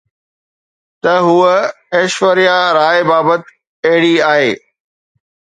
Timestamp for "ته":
1.01-1.13